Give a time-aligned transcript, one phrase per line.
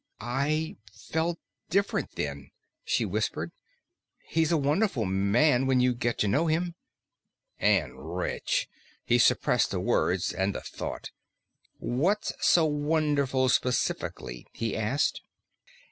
[0.19, 1.37] "I felt
[1.69, 2.49] different then,"
[2.83, 3.51] she whispered.
[4.27, 6.73] "He's a wonderful man when you get to know him."
[7.59, 8.67] And rich.
[9.05, 11.11] He suppressed the words and the thought.
[11.77, 15.21] "What's so wonderful specifically?" he asked.